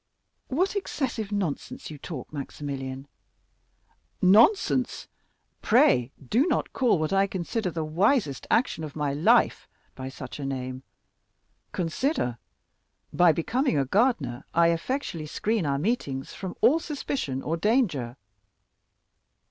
[0.47, 3.07] "What excessive nonsense you talk, Maximilian!"
[4.19, 5.07] "Nonsense?
[5.61, 10.39] Pray do not call what I consider the wisest action of my life by such
[10.39, 10.81] a name.
[11.71, 12.39] Consider,
[13.13, 18.17] by becoming a gardener I effectually screen our meetings from all suspicion or danger."